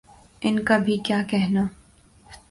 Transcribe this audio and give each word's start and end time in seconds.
ان 0.41 0.55
کا 0.59 0.77
بھی 0.77 0.97
کیا 0.97 1.21
کہنا۔ 1.29 1.65